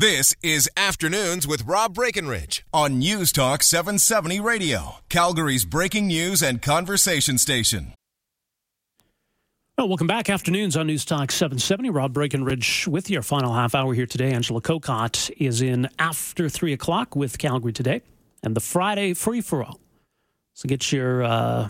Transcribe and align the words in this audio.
This 0.00 0.32
is 0.44 0.70
Afternoons 0.76 1.44
with 1.48 1.64
Rob 1.64 1.92
Breckenridge 1.94 2.64
on 2.72 3.00
News 3.00 3.32
Talk 3.32 3.64
770 3.64 4.38
Radio, 4.38 4.98
Calgary's 5.08 5.64
breaking 5.64 6.06
news 6.06 6.40
and 6.40 6.62
conversation 6.62 7.36
station. 7.36 7.94
Well, 9.76 9.88
welcome 9.88 10.06
back. 10.06 10.30
Afternoons 10.30 10.76
on 10.76 10.86
News 10.86 11.04
Talk 11.04 11.32
770. 11.32 11.90
Rob 11.90 12.12
Breckenridge 12.12 12.86
with 12.86 13.10
your 13.10 13.22
final 13.22 13.52
half 13.52 13.74
hour 13.74 13.92
here 13.92 14.06
today. 14.06 14.30
Angela 14.30 14.60
Kokott 14.60 15.32
is 15.36 15.62
in 15.62 15.88
after 15.98 16.48
3 16.48 16.72
o'clock 16.72 17.16
with 17.16 17.36
Calgary 17.36 17.72
Today 17.72 18.00
and 18.44 18.54
the 18.54 18.60
Friday 18.60 19.14
free 19.14 19.40
for 19.40 19.64
all. 19.64 19.80
So 20.54 20.68
get 20.68 20.92
your 20.92 21.24
uh, 21.24 21.68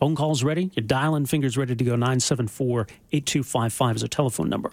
phone 0.00 0.16
calls 0.16 0.42
ready, 0.42 0.70
your 0.74 0.84
dial-in 0.84 1.26
fingers 1.26 1.58
ready 1.58 1.76
to 1.76 1.84
go. 1.84 1.90
974 1.90 2.86
8255 3.12 3.96
is 3.96 4.02
a 4.02 4.08
telephone 4.08 4.48
number. 4.48 4.72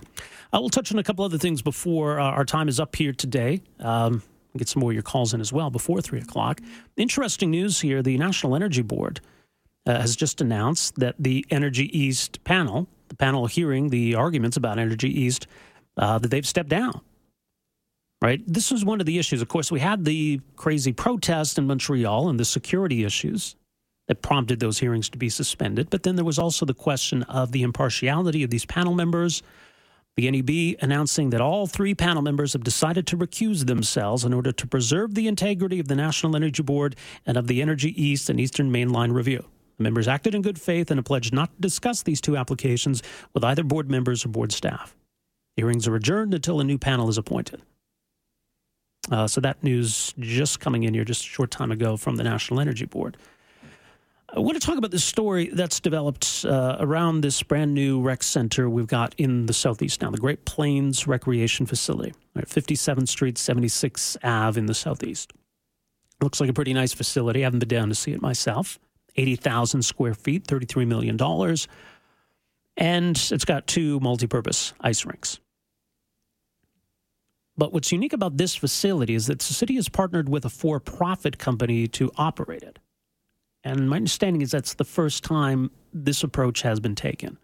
Uh, 0.53 0.59
we'll 0.61 0.69
touch 0.69 0.91
on 0.93 0.99
a 0.99 1.03
couple 1.03 1.25
other 1.25 1.37
things 1.37 1.61
before 1.61 2.19
uh, 2.19 2.23
our 2.23 2.45
time 2.45 2.69
is 2.69 2.79
up 2.79 2.95
here 2.95 3.11
today. 3.11 3.61
Um, 3.79 4.23
get 4.57 4.69
some 4.69 4.79
more 4.79 4.91
of 4.91 4.95
your 4.95 5.03
calls 5.03 5.33
in 5.33 5.41
as 5.41 5.51
well 5.51 5.69
before 5.69 6.01
3 6.01 6.19
o'clock. 6.19 6.61
Interesting 6.95 7.51
news 7.51 7.81
here 7.81 8.01
the 8.01 8.17
National 8.17 8.55
Energy 8.55 8.81
Board 8.81 9.19
uh, 9.85 9.99
has 9.99 10.15
just 10.15 10.39
announced 10.39 10.95
that 10.95 11.15
the 11.19 11.45
Energy 11.51 11.95
East 11.97 12.43
panel, 12.45 12.87
the 13.09 13.15
panel 13.15 13.45
hearing 13.47 13.89
the 13.89 14.15
arguments 14.15 14.55
about 14.55 14.79
Energy 14.79 15.09
East, 15.09 15.45
uh, 15.97 16.17
that 16.17 16.31
they've 16.31 16.47
stepped 16.47 16.69
down. 16.69 17.01
Right? 18.21 18.41
This 18.47 18.71
was 18.71 18.83
one 18.83 18.99
of 18.99 19.05
the 19.05 19.19
issues. 19.19 19.43
Of 19.43 19.49
course, 19.49 19.71
we 19.71 19.79
had 19.81 20.05
the 20.05 20.39
crazy 20.55 20.93
protest 20.93 21.59
in 21.59 21.67
Montreal 21.67 22.29
and 22.29 22.39
the 22.39 22.45
security 22.45 23.03
issues 23.03 23.55
that 24.07 24.21
prompted 24.21 24.59
those 24.59 24.79
hearings 24.79 25.09
to 25.09 25.17
be 25.17 25.29
suspended. 25.29 25.89
But 25.89 26.03
then 26.03 26.15
there 26.15 26.25
was 26.25 26.39
also 26.39 26.65
the 26.65 26.73
question 26.73 27.23
of 27.23 27.51
the 27.51 27.63
impartiality 27.63 28.43
of 28.43 28.49
these 28.49 28.65
panel 28.65 28.95
members 28.95 29.43
the 30.17 30.31
NEB 30.31 30.79
announcing 30.81 31.29
that 31.29 31.41
all 31.41 31.67
three 31.67 31.93
panel 31.93 32.23
members 32.23 32.53
have 32.53 32.63
decided 32.63 33.05
to 33.07 33.17
recuse 33.17 33.67
themselves 33.67 34.25
in 34.25 34.33
order 34.33 34.51
to 34.51 34.67
preserve 34.67 35.13
the 35.13 35.27
integrity 35.27 35.79
of 35.79 35.87
the 35.87 35.95
National 35.95 36.35
Energy 36.35 36.63
Board 36.63 36.95
and 37.27 37.37
of 37.37 37.45
the 37.45 37.61
Energy 37.61 37.93
East 38.03 38.27
and 38.27 38.39
Eastern 38.39 38.73
Mainline 38.73 39.13
Review. 39.13 39.45
The 39.77 39.83
members 39.83 40.07
acted 40.07 40.33
in 40.33 40.41
good 40.41 40.59
faith 40.59 40.89
and 40.89 40.97
have 40.97 41.05
pledged 41.05 41.33
not 41.33 41.55
to 41.55 41.61
discuss 41.61 42.01
these 42.01 42.19
two 42.19 42.35
applications 42.35 43.03
with 43.35 43.43
either 43.43 43.63
board 43.63 43.91
members 43.91 44.25
or 44.25 44.29
board 44.29 44.51
staff. 44.51 44.95
Hearings 45.55 45.87
are 45.87 45.95
adjourned 45.95 46.33
until 46.33 46.59
a 46.59 46.63
new 46.63 46.79
panel 46.79 47.09
is 47.09 47.19
appointed. 47.19 47.61
Uh, 49.11 49.27
so 49.27 49.39
that 49.39 49.63
news 49.63 50.15
just 50.19 50.59
coming 50.59 50.83
in 50.83 50.95
here 50.95 51.05
just 51.05 51.21
a 51.21 51.27
short 51.27 51.51
time 51.51 51.71
ago 51.71 51.95
from 51.95 52.15
the 52.15 52.23
National 52.23 52.59
Energy 52.59 52.85
Board. 52.85 53.17
I 54.29 54.39
want 54.39 54.59
to 54.59 54.65
talk 54.65 54.77
about 54.77 54.91
this 54.91 55.05
story 55.05 55.49
that's 55.53 55.79
developed 55.79 56.45
uh, 56.47 56.75
around 56.79 57.21
this 57.21 57.41
brand 57.43 57.73
new 57.73 58.01
rec 58.01 58.21
center 58.23 58.69
we've 58.69 58.87
got 58.87 59.15
in 59.17 59.45
the 59.45 59.53
southeast 59.53 60.01
now, 60.01 60.11
the 60.11 60.17
Great 60.17 60.43
Plains 60.43 61.07
Recreation 61.07 61.65
Facility, 61.65 62.13
at 62.35 62.49
57th 62.49 63.07
Street, 63.07 63.35
76th 63.35 64.17
Ave 64.23 64.59
in 64.59 64.65
the 64.65 64.73
southeast. 64.73 65.31
Looks 66.21 66.41
like 66.41 66.49
a 66.49 66.53
pretty 66.53 66.73
nice 66.73 66.93
facility. 66.93 67.41
I 67.41 67.43
haven't 67.45 67.59
been 67.59 67.69
down 67.69 67.87
to 67.87 67.95
see 67.95 68.11
it 68.11 68.21
myself. 68.21 68.79
80,000 69.15 69.81
square 69.83 70.13
feet, 70.13 70.45
$33 70.45 70.85
million. 70.85 71.17
And 72.75 73.29
it's 73.31 73.45
got 73.45 73.65
two 73.65 73.99
multi 74.01 74.27
purpose 74.27 74.73
ice 74.81 75.05
rinks. 75.05 75.39
But 77.55 77.71
what's 77.71 77.91
unique 77.91 78.13
about 78.13 78.37
this 78.37 78.55
facility 78.55 79.15
is 79.15 79.27
that 79.27 79.39
the 79.39 79.53
city 79.53 79.75
has 79.75 79.89
partnered 79.89 80.27
with 80.27 80.43
a 80.43 80.49
for 80.49 80.79
profit 80.79 81.37
company 81.39 81.87
to 81.87 82.11
operate 82.17 82.61
it. 82.61 82.77
And 83.67 83.89
my 83.89 83.97
understanding 83.97 84.41
is 84.41 84.51
that's 84.51 84.75
the 84.75 84.85
first 84.85 85.25
time 85.25 85.71
this 85.93 86.23
approach 86.23 86.61
has 86.61 86.79
been 86.79 86.95
taken. 86.95 87.37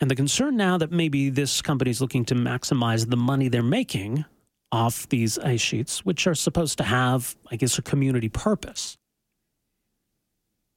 And 0.00 0.10
the 0.10 0.16
concern 0.16 0.56
now 0.56 0.78
that 0.78 0.90
maybe 0.90 1.28
this 1.28 1.60
company 1.60 1.90
is 1.90 2.00
looking 2.00 2.24
to 2.24 2.34
maximize 2.34 3.10
the 3.10 3.16
money 3.16 3.48
they're 3.48 3.62
making 3.62 4.24
off 4.72 5.06
these 5.10 5.38
ice 5.38 5.60
sheets, 5.60 6.02
which 6.06 6.26
are 6.26 6.34
supposed 6.34 6.78
to 6.78 6.84
have, 6.84 7.36
I 7.50 7.56
guess, 7.56 7.76
a 7.76 7.82
community 7.82 8.30
purpose. 8.30 8.96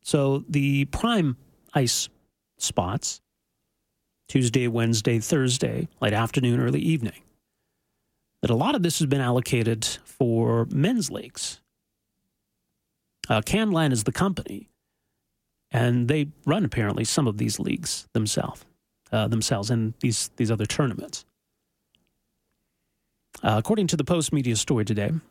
So 0.03 0.43
the 0.49 0.83
prime 0.85 1.37
ice 1.73 2.09
spots, 2.57 3.21
Tuesday, 4.27 4.67
Wednesday, 4.67 5.19
Thursday, 5.19 5.87
late 6.01 6.13
afternoon, 6.13 6.59
early 6.59 6.81
evening, 6.81 7.21
that 8.41 8.51
a 8.51 8.55
lot 8.55 8.75
of 8.75 8.83
this 8.83 8.99
has 8.99 9.07
been 9.07 9.21
allocated 9.21 9.85
for 9.85 10.67
men's 10.71 11.09
leagues 11.09 11.61
uh, 13.29 13.41
Canlan 13.41 13.91
is 13.91 14.03
the 14.03 14.11
company, 14.11 14.69
and 15.71 16.07
they 16.07 16.29
run 16.45 16.65
apparently 16.65 17.03
some 17.03 17.27
of 17.27 17.37
these 17.37 17.59
leagues 17.59 18.07
themselves, 18.13 18.65
uh, 19.11 19.27
themselves, 19.27 19.69
and 19.69 19.93
these 19.99 20.29
these 20.37 20.51
other 20.51 20.65
tournaments. 20.65 21.25
Uh, 23.43 23.55
according 23.57 23.87
to 23.87 23.97
the 23.97 24.03
Post 24.03 24.33
Media 24.33 24.55
story 24.55 24.83
today, 24.83 25.07
it 25.07 25.21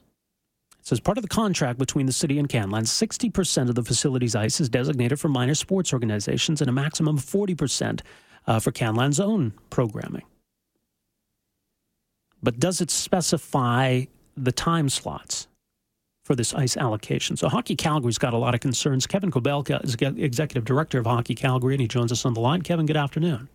says 0.83 1.01
part 1.01 1.19
of 1.19 1.23
the 1.23 1.29
contract 1.29 1.79
between 1.79 2.07
the 2.07 2.13
city 2.13 2.39
and 2.39 2.49
Canlan, 2.49 2.83
60% 2.83 3.69
of 3.69 3.75
the 3.75 3.83
facility's 3.83 4.37
ice 4.37 4.61
is 4.61 4.69
designated 4.69 5.19
for 5.19 5.29
minor 5.29 5.55
sports 5.57 5.93
organizations 5.93 6.61
and 6.61 6.71
a 6.71 6.73
maximum 6.73 7.17
of 7.17 7.25
40% 7.25 8.03
uh, 8.47 8.61
for 8.61 8.71
Canlan's 8.71 9.19
own 9.19 9.55
programming. 9.71 10.23
But 12.43 12.61
does 12.61 12.81
it 12.81 12.93
specify 12.93 14.05
the 14.37 14.53
time 14.53 14.89
slots? 14.89 15.49
For 16.27 16.35
this 16.35 16.53
ice 16.53 16.77
allocation. 16.77 17.37
So 17.37 17.49
Hockey 17.49 17.77
Calgary's 17.77 18.19
got 18.19 18.35
a 18.35 18.37
lot 18.37 18.53
of 18.53 18.61
concerns. 18.61 19.07
Kevin 19.07 19.31
Kobelka 19.31 19.77
uh, 19.77 19.81
is 19.85 19.95
executive 19.95 20.65
director 20.65 20.99
of 20.99 21.07
Hockey 21.07 21.37
Calgary, 21.37 21.75
and 21.75 21.81
he 21.81 21.87
joins 21.87 22.11
us 22.11 22.25
on 22.25 22.35
the 22.35 22.41
line. 22.41 22.63
Kevin, 22.63 22.85
good 22.85 22.97
afternoon. 22.97 23.49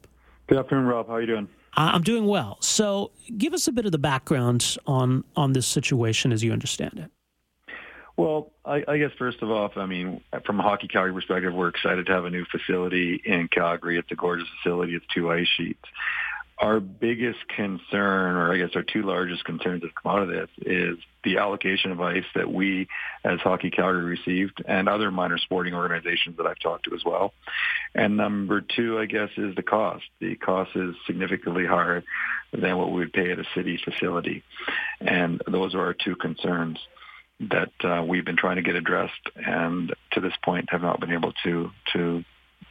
Good 0.47 0.57
afternoon, 0.57 0.85
Rob. 0.85 1.07
How 1.07 1.15
are 1.15 1.21
you 1.21 1.27
doing? 1.27 1.49
I'm 1.73 2.01
doing 2.01 2.25
well. 2.25 2.57
So, 2.61 3.11
give 3.37 3.53
us 3.53 3.67
a 3.67 3.71
bit 3.71 3.85
of 3.85 3.91
the 3.91 3.97
background 3.97 4.77
on 4.87 5.23
on 5.37 5.53
this 5.53 5.65
situation 5.67 6.33
as 6.33 6.43
you 6.43 6.51
understand 6.51 6.99
it. 6.99 7.73
Well, 8.17 8.51
I, 8.65 8.83
I 8.87 8.97
guess 8.97 9.11
first 9.17 9.41
of 9.41 9.49
all, 9.49 9.71
I 9.75 9.85
mean, 9.85 10.21
from 10.45 10.59
a 10.59 10.63
Hockey 10.63 10.87
Calgary 10.87 11.13
perspective, 11.13 11.53
we're 11.53 11.69
excited 11.69 12.05
to 12.07 12.11
have 12.11 12.25
a 12.25 12.29
new 12.29 12.45
facility 12.51 13.21
in 13.23 13.47
Calgary. 13.47 13.97
It's 13.97 14.11
a 14.11 14.15
gorgeous 14.15 14.47
facility. 14.61 14.95
It's 14.95 15.05
two 15.13 15.31
ice 15.31 15.47
sheets 15.57 15.79
our 16.61 16.79
biggest 16.79 17.39
concern, 17.47 18.35
or 18.35 18.53
I 18.53 18.57
guess 18.57 18.69
our 18.75 18.83
two 18.83 19.01
largest 19.01 19.43
concerns 19.43 19.81
that 19.81 19.95
come 19.95 20.11
out 20.11 20.21
of 20.21 20.29
this, 20.29 20.47
is 20.61 20.97
the 21.23 21.39
allocation 21.39 21.91
of 21.91 21.99
ice 21.99 22.23
that 22.35 22.51
we, 22.53 22.87
as 23.23 23.39
Hockey 23.39 23.71
Calgary, 23.71 24.03
received, 24.03 24.63
and 24.67 24.87
other 24.87 25.09
minor 25.09 25.39
sporting 25.39 25.73
organizations 25.73 26.37
that 26.37 26.45
I've 26.45 26.59
talked 26.59 26.85
to 26.85 26.93
as 26.93 27.03
well. 27.03 27.33
And 27.95 28.15
number 28.15 28.61
two, 28.61 28.99
I 28.99 29.05
guess, 29.07 29.29
is 29.37 29.55
the 29.55 29.63
cost. 29.63 30.03
The 30.19 30.35
cost 30.35 30.75
is 30.75 30.93
significantly 31.07 31.65
higher 31.65 32.03
than 32.53 32.77
what 32.77 32.91
we 32.91 32.99
would 32.99 33.13
pay 33.13 33.31
at 33.31 33.39
a 33.39 33.45
city 33.55 33.79
facility, 33.83 34.43
and 34.99 35.41
those 35.47 35.73
are 35.73 35.81
our 35.81 35.95
two 35.95 36.15
concerns 36.15 36.77
that 37.39 37.71
uh, 37.83 38.03
we've 38.07 38.25
been 38.25 38.37
trying 38.37 38.57
to 38.57 38.61
get 38.61 38.75
addressed, 38.75 39.31
and 39.35 39.95
to 40.11 40.21
this 40.21 40.33
point 40.45 40.69
have 40.69 40.83
not 40.83 40.99
been 40.99 41.11
able 41.11 41.33
to 41.43 41.71
to 41.93 42.23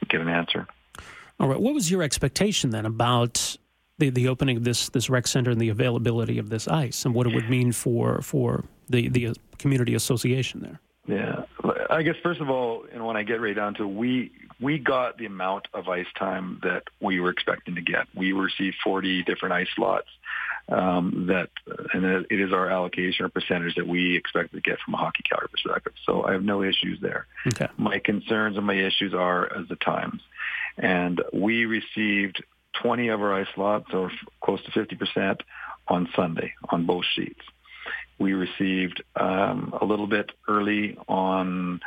get 0.09 0.21
an 0.21 0.29
answer. 0.29 0.69
All 1.41 1.49
right. 1.49 1.61
What 1.61 1.75
was 1.75 1.91
your 1.91 2.03
expectation 2.03 2.71
then 2.71 2.87
about 2.87 3.57
the, 4.01 4.11
the 4.11 4.29
opening 4.29 4.57
of 4.57 4.65
this 4.65 4.89
this 4.89 5.09
rec 5.09 5.27
center 5.27 5.51
and 5.51 5.61
the 5.61 5.69
availability 5.69 6.39
of 6.39 6.51
this 6.51 6.67
ice 6.67 7.05
and 7.05 7.15
what 7.15 7.27
it 7.27 7.35
would 7.35 7.49
mean 7.49 7.73
for 7.73 8.21
for 8.23 8.65
the 8.89 9.09
the 9.09 9.37
community 9.59 9.95
association 9.95 10.61
there. 10.61 10.81
Yeah, 11.07 11.45
I 11.89 12.03
guess 12.03 12.17
first 12.23 12.41
of 12.41 12.51
all, 12.51 12.85
and 12.93 13.05
when 13.05 13.17
I 13.17 13.23
get 13.23 13.41
right 13.41 13.55
down 13.55 13.75
to 13.75 13.85
it, 13.85 13.87
we 13.87 14.33
we 14.61 14.79
got 14.79 15.17
the 15.17 15.27
amount 15.27 15.69
of 15.73 15.89
ice 15.89 16.07
time 16.19 16.61
that 16.63 16.85
we 17.01 17.21
were 17.21 17.31
expecting 17.31 17.77
to 17.77 17.81
get. 17.81 18.07
We 18.15 18.33
received 18.33 18.77
40 18.85 19.23
different 19.25 19.55
ice 19.55 19.69
slots. 19.75 20.09
Um, 20.69 21.27
that 21.29 21.51
and 21.95 22.05
it 22.31 22.41
is 22.41 22.53
our 22.53 22.71
allocation 22.71 23.25
or 23.25 23.29
percentage 23.29 23.75
that 23.75 23.89
we 23.89 24.17
expect 24.17 24.53
to 24.53 24.61
get 24.61 24.79
from 24.85 24.95
a 24.95 24.99
hockey 24.99 25.25
Calgary 25.29 25.49
perspective. 25.49 25.95
So 26.07 26.23
I 26.23 26.33
have 26.33 26.45
no 26.45 26.63
issues 26.63 27.01
there. 27.01 27.27
Okay. 27.49 27.67
My 27.77 27.99
concerns 27.99 28.57
and 28.57 28.65
my 28.65 28.75
issues 28.75 29.13
are 29.13 29.53
as 29.53 29.67
the 29.69 29.75
times, 29.77 30.23
and 30.79 31.21
we 31.33 31.65
received 31.65 32.45
20 32.83 33.09
of 33.09 33.21
our 33.21 33.35
ice 33.35 33.49
lots, 33.57 33.87
or 33.93 34.11
close 34.43 34.61
to 34.65 34.71
50%, 34.71 35.41
on 35.89 36.09
Sunday 36.15 36.55
on 36.71 36.87
both 36.87 37.05
sheets. 37.15 37.41
We 38.19 38.33
received 38.33 39.03
um, 39.17 39.75
a 39.81 39.85
little 39.85 40.07
bit 40.07 40.31
early 40.49 40.97
on 41.09 41.81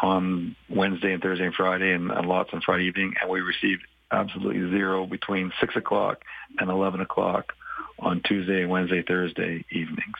on 0.00 0.56
Wednesday 0.70 1.12
and 1.12 1.22
Thursday 1.22 1.44
and 1.44 1.54
Friday, 1.54 1.92
and, 1.92 2.10
and 2.10 2.26
lots 2.26 2.48
on 2.54 2.62
Friday 2.62 2.84
evening, 2.84 3.12
and 3.20 3.30
we 3.30 3.40
received 3.40 3.82
absolutely 4.10 4.70
zero 4.70 5.04
between 5.06 5.52
six 5.60 5.76
o'clock 5.76 6.22
and 6.58 6.70
eleven 6.70 7.00
o'clock 7.00 7.52
on 7.98 8.22
Tuesday, 8.24 8.64
Wednesday, 8.64 9.02
Thursday 9.02 9.64
evenings, 9.70 10.16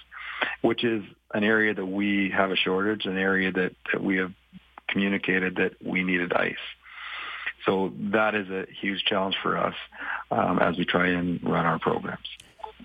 which 0.61 0.85
is 0.85 1.03
an 1.33 1.43
area 1.43 1.73
that 1.73 1.87
we 1.87 2.31
have 2.37 2.51
a 2.51 2.57
shortage, 2.57 3.07
an 3.07 3.17
area 3.17 3.51
that, 3.51 3.75
that 3.93 4.03
we 4.03 4.19
have 4.19 4.33
communicated 4.89 5.57
that 5.57 5.75
we 5.85 6.05
needed 6.05 6.33
ice. 6.33 6.55
So 7.65 7.93
that 7.97 8.35
is 8.35 8.49
a 8.51 8.67
huge 8.81 9.05
challenge 9.05 9.37
for 9.43 9.57
us 9.57 9.75
um, 10.31 10.59
as 10.59 10.77
we 10.77 10.85
try 10.85 11.09
and 11.09 11.43
run 11.43 11.65
our 11.65 11.79
programs. 11.79 12.27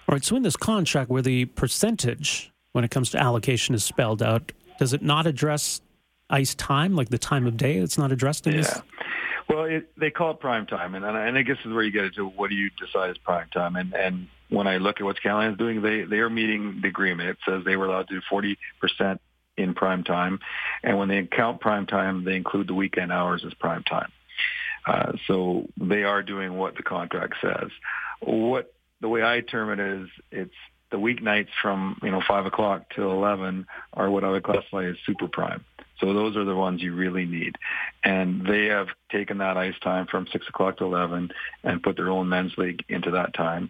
All 0.08 0.14
right. 0.14 0.24
So 0.24 0.36
in 0.36 0.44
this 0.44 0.56
contract, 0.58 1.10
where 1.10 1.22
the 1.22 1.46
percentage 1.46 2.52
when 2.72 2.84
it 2.84 2.92
comes 2.92 3.10
to 3.12 3.18
allocation 3.18 3.74
is 3.74 3.84
spelled 3.84 4.22
out, 4.22 4.52
does 4.78 4.94
it 4.94 5.02
not 5.02 5.26
address 5.26 5.82
ice 6.30 6.54
time, 6.54 6.96
like 6.96 7.10
the 7.10 7.18
time 7.18 7.48
of 7.48 7.58
day? 7.58 7.78
It's 7.78 7.98
not 7.98 8.12
addressed 8.12 8.46
in 8.46 8.54
yeah. 8.54 8.62
this. 8.62 8.82
Well, 9.50 9.64
it, 9.64 9.90
they 9.98 10.12
call 10.12 10.32
it 10.32 10.40
prime 10.40 10.66
time, 10.66 10.94
and, 10.94 11.06
and 11.06 11.38
I 11.38 11.42
guess 11.42 11.58
this 11.58 11.66
is 11.66 11.74
where 11.74 11.84
you 11.84 11.92
get 11.92 12.04
into 12.04 12.28
what 12.28 12.50
do 12.50 12.56
you 12.56 12.70
decide 12.78 13.10
is 13.10 13.18
prime 13.18 13.48
time. 13.50 13.78
And, 13.78 13.94
and 13.94 14.28
when 14.50 14.68
I 14.68 14.78
look 14.78 15.00
at 15.00 15.06
what 15.06 15.16
Skyline 15.16 15.52
is 15.52 15.58
doing, 15.58 15.82
they 15.82 16.04
they 16.04 16.18
are 16.18 16.30
meeting 16.30 16.80
the 16.82 16.90
agreement. 16.90 17.30
It 17.30 17.38
says 17.48 17.64
they 17.64 17.78
were 17.78 17.86
allowed 17.86 18.10
to 18.10 18.16
do 18.16 18.22
forty 18.30 18.58
percent 18.82 19.22
in 19.56 19.74
prime 19.74 20.04
time, 20.04 20.40
and 20.84 20.98
when 20.98 21.08
they 21.08 21.26
count 21.26 21.62
prime 21.62 21.86
time, 21.88 22.26
they 22.26 22.36
include 22.36 22.68
the 22.68 22.74
weekend 22.74 23.12
hours 23.12 23.44
as 23.46 23.54
prime 23.54 23.84
time. 23.84 24.12
Uh, 24.88 25.12
so 25.28 25.68
they 25.76 26.04
are 26.04 26.24
doing 26.24 26.58
what 26.58 26.76
the 26.76 26.84
contract 26.84 27.36
says. 27.42 27.70
What 28.22 28.74
the 29.02 29.10
way 29.10 29.22
I 29.22 29.42
term 29.42 29.70
it 29.78 29.80
is, 29.80 30.10
it's 30.32 30.56
the 30.90 30.98
weeknights 30.98 31.50
from 31.62 32.00
you 32.02 32.10
know 32.10 32.22
five 32.26 32.46
o'clock 32.46 32.86
till 32.96 33.12
eleven 33.12 33.68
are 33.94 34.10
what 34.10 34.24
I 34.24 34.30
would 34.30 34.44
classify 34.44 34.86
as 34.86 34.96
super 35.06 35.28
prime. 35.28 35.66
So 36.00 36.14
those 36.14 36.38
are 36.38 36.46
the 36.46 36.56
ones 36.56 36.82
you 36.82 36.96
really 36.96 37.26
need, 37.26 37.56
and 38.04 38.46
they 38.46 38.68
have 38.68 38.88
taken 39.12 39.40
that 39.40 39.58
ice 39.58 39.78
time 39.84 40.08
from 40.08 40.28
six 40.32 40.48
o'clock 40.48 40.78
to 40.78 40.86
eleven 40.86 41.32
and 41.64 41.84
put 41.84 41.98
their 41.98 42.10
own 42.10 42.30
men's 42.30 42.58
league 42.58 42.86
into 42.88 43.12
that 43.12 43.34
time, 43.34 43.70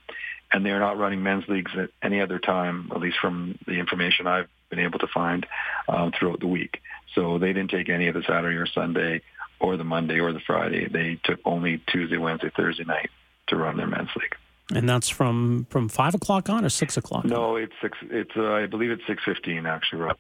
and 0.54 0.64
they 0.64 0.70
are 0.70 0.80
not 0.80 1.00
running 1.00 1.24
men's 1.24 1.48
leagues 1.48 1.72
at 1.76 1.90
any 2.04 2.22
other 2.22 2.38
time, 2.38 2.92
at 2.94 3.02
least 3.02 3.18
from 3.20 3.58
the 3.66 3.80
information 3.80 4.28
I've 4.28 4.50
been 4.70 4.80
able 4.80 5.00
to 5.00 5.08
find 5.08 5.48
um, 5.88 6.12
throughout 6.12 6.42
the 6.42 6.48
week. 6.48 6.82
So 7.16 7.40
they 7.40 7.54
didn't 7.54 7.72
take 7.72 7.90
any 7.90 8.08
of 8.10 8.14
the 8.14 8.24
Saturday 8.24 8.58
or 8.58 8.68
Sunday 8.68 9.22
or 9.60 9.78
the 9.78 9.84
Monday 9.84 10.20
or 10.20 10.34
the 10.34 10.40
Friday. 10.40 10.88
They 10.88 11.20
took 11.24 11.40
only 11.46 11.82
Tuesday, 11.88 12.18
Wednesday, 12.18 12.52
Thursday 12.56 12.84
night 12.84 13.10
to 13.48 13.56
run 13.56 13.78
their 13.78 13.88
men's 13.88 14.10
league. 14.16 14.36
And 14.74 14.88
that's 14.88 15.08
from 15.08 15.66
from 15.70 15.88
five 15.88 16.14
o'clock 16.14 16.50
on 16.50 16.66
or 16.66 16.70
six 16.70 16.98
o'clock? 16.98 17.26
No, 17.26 17.56
it's 17.56 17.74
six. 17.82 17.98
It's 18.10 18.32
uh, 18.36 18.52
I 18.52 18.66
believe 18.66 18.92
it's 18.92 19.06
six 19.08 19.24
fifteen 19.24 19.66
actually, 19.66 20.02
Rob. 20.02 20.18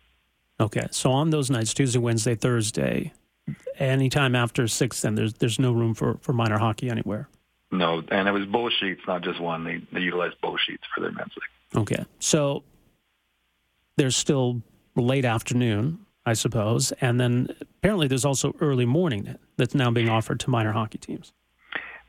Okay, 0.59 0.87
so 0.89 1.11
on 1.11 1.29
those 1.29 1.51
nights, 1.51 1.73
Tuesday, 1.73 1.99
Wednesday, 1.99 2.33
Thursday, 2.33 3.13
anytime 3.77 4.35
after 4.35 4.67
six, 4.67 5.01
then 5.01 5.15
there's 5.15 5.33
there's 5.33 5.59
no 5.59 5.71
room 5.71 5.93
for, 5.93 6.17
for 6.21 6.33
minor 6.33 6.57
hockey 6.57 6.89
anywhere. 6.89 7.27
No, 7.71 8.01
and 8.09 8.27
it 8.27 8.31
was 8.31 8.45
both 8.45 8.71
sheets, 8.79 9.01
not 9.05 9.21
just 9.21 9.41
one. 9.41 9.65
They 9.65 9.81
they 9.91 9.99
utilized 9.99 10.35
both 10.41 10.59
sheets 10.65 10.83
for 10.95 11.01
their 11.01 11.11
men's 11.11 11.33
league. 11.35 11.81
Okay, 11.81 12.05
so 12.19 12.63
there's 13.97 14.15
still 14.15 14.61
late 14.95 15.25
afternoon 15.25 15.99
I 16.27 16.33
suppose. 16.33 16.91
And 16.99 17.21
then 17.21 17.55
apparently 17.61 18.09
there's 18.09 18.25
also 18.25 18.53
early 18.59 18.85
morning 18.85 19.37
that's 19.55 19.73
now 19.73 19.89
being 19.91 20.09
offered 20.09 20.41
to 20.41 20.49
minor 20.49 20.73
hockey 20.73 20.97
teams. 20.97 21.31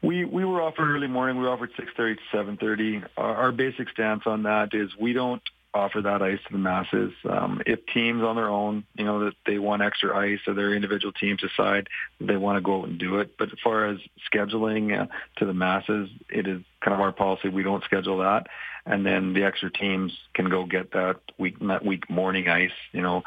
We 0.03 0.25
we 0.25 0.45
were 0.45 0.61
offered 0.61 0.91
early 0.91 1.07
morning. 1.07 1.41
We 1.41 1.47
offered 1.47 1.71
6:30 1.75 2.17
to 2.17 2.37
7:30. 2.37 3.07
Our, 3.17 3.37
our 3.37 3.53
basic 3.53 3.89
stance 3.91 4.25
on 4.27 4.43
that 4.43 4.75
is 4.75 4.91
we 4.99 5.13
don't 5.13 5.43
offer 5.73 6.03
that 6.03 6.21
ice 6.21 6.41
to 6.47 6.53
the 6.53 6.59
masses. 6.59 7.13
Um, 7.29 7.63
if 7.65 7.85
teams 7.87 8.23
on 8.23 8.35
their 8.35 8.49
own, 8.49 8.85
you 8.95 9.05
know, 9.05 9.27
that 9.27 9.35
they 9.47 9.59
want 9.59 9.83
extra 9.83 10.17
ice 10.17 10.41
or 10.49 10.55
their 10.55 10.75
individual 10.75 11.13
teams 11.13 11.41
decide 11.41 11.89
they 12.21 12.37
want 12.37 12.57
to 12.57 12.61
go 12.61 12.81
out 12.81 12.89
and 12.89 12.99
do 12.99 13.21
it. 13.21 13.37
But 13.39 13.53
as 13.53 13.59
far 13.63 13.87
as 13.87 13.99
scheduling 14.33 14.99
uh, 14.99 15.07
to 15.37 15.45
the 15.45 15.55
masses, 15.55 16.09
it 16.29 16.49
is 16.49 16.63
kind 16.81 16.95
of 16.95 17.01
our 17.01 17.13
policy. 17.13 17.51
We 17.51 17.63
don't 17.63 17.85
schedule 17.85 18.19
that. 18.19 18.49
And 18.87 19.05
then 19.05 19.35
the 19.35 19.45
extra 19.45 19.71
teams 19.71 20.17
can 20.35 20.49
go 20.49 20.65
get 20.65 20.93
that 20.93 21.21
week, 21.37 21.59
that 21.61 21.85
week 21.85 22.09
morning 22.09 22.49
ice, 22.49 22.73
you 22.93 23.03
know, 23.03 23.23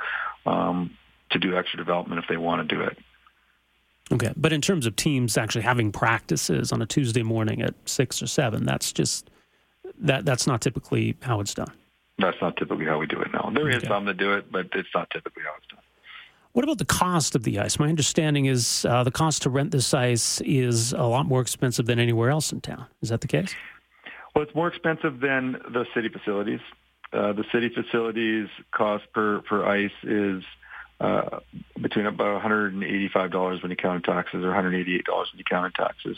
um, 0.46 0.98
to 1.32 1.40
do 1.40 1.56
extra 1.58 1.78
development 1.78 2.22
if 2.22 2.30
they 2.30 2.38
want 2.38 2.68
to 2.68 2.76
do 2.76 2.82
it. 2.82 2.98
Okay, 4.12 4.34
but 4.36 4.52
in 4.52 4.62
terms 4.62 4.86
of 4.86 4.96
teams 4.96 5.38
actually 5.38 5.62
having 5.62 5.92
practices 5.92 6.72
on 6.72 6.82
a 6.82 6.86
Tuesday 6.86 7.24
morning 7.24 7.62
at 7.62 7.74
six 7.86 8.22
or 8.22 8.28
seven, 8.28 8.66
that's 8.66 8.92
just 8.92 9.30
that 10.00 10.26
that's 10.26 10.48
not 10.48 10.62
typically 10.62 11.16
how 11.22 11.40
it's 11.40 11.54
done. 11.54 11.72
That's 12.18 12.38
not 12.42 12.58
typically 12.58 12.86
how 12.86 13.00
we 13.00 13.08
do 13.08 13.20
it. 13.22 13.30
No, 13.34 13.52
there 13.54 13.70
is 13.70 13.78
okay. 13.78 13.88
some 13.88 14.06
that 14.06 14.18
do 14.18 14.34
it, 14.34 14.52
but 14.52 14.68
it's 14.74 14.90
not 14.94 15.10
typically 15.12 15.44
how 15.44 15.54
it's 15.58 15.68
done. 15.68 15.80
What 16.54 16.66
about 16.66 16.80
the 16.80 16.86
cost 16.86 17.36
of 17.36 17.44
the 17.44 17.60
ice? 17.60 17.80
My 17.80 17.88
understanding 17.88 18.46
is 18.46 18.86
uh, 18.86 19.04
the 19.06 19.12
cost 19.12 19.44
to 19.44 19.50
rent 19.50 19.72
this 19.72 19.94
ice 19.94 20.42
is 20.42 20.92
a 20.92 21.04
lot 21.04 21.26
more 21.26 21.40
expensive 21.40 21.86
than 21.86 21.98
anywhere 21.98 22.30
else 22.30 22.52
in 22.52 22.60
town. 22.60 22.88
Is 23.02 23.10
that 23.10 23.22
the 23.22 23.28
case? 23.28 23.56
Well, 24.36 24.44
it's 24.44 24.54
more 24.54 24.68
expensive 24.68 25.22
than 25.22 25.54
the 25.54 25.86
city 25.94 26.10
facilities. 26.10 26.60
Uh, 27.14 27.34
the 27.34 27.44
city 27.52 27.70
facilities 27.70 28.48
cost 28.72 29.04
per, 29.14 29.42
per 29.42 29.66
ice 29.66 29.92
is 30.04 30.44
uh, 31.02 31.40
between 31.82 32.06
about 32.06 32.42
$185 32.42 33.62
when 33.62 33.72
you 33.72 33.76
count 33.76 34.08
in 34.08 34.14
taxes 34.14 34.46
or 34.46 34.52
$188 34.52 34.86
when 34.86 34.98
you 35.36 35.44
count 35.44 35.66
in 35.66 35.72
taxes. 35.72 36.16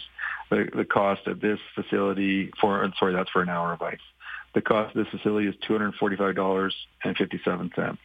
The, 0.49 0.69
the 0.75 0.85
cost 0.85 1.25
of 1.25 1.39
this 1.39 1.59
facility 1.73 2.51
for, 2.59 2.87
sorry, 2.99 3.13
that's 3.13 3.29
for 3.29 3.41
an 3.41 3.47
hour 3.49 3.73
of 3.73 3.81
ice. 3.81 3.97
The 4.53 4.61
cost 4.61 4.95
of 4.95 5.03
this 5.03 5.11
facility 5.11 5.47
is 5.47 5.55
$245.57. 5.67 7.97